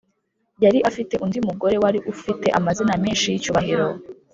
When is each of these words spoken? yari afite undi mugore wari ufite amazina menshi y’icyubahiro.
yari 0.63 0.79
afite 0.89 1.13
undi 1.25 1.39
mugore 1.47 1.75
wari 1.83 1.99
ufite 2.13 2.47
amazina 2.59 2.93
menshi 3.03 3.25
y’icyubahiro. 3.29 3.87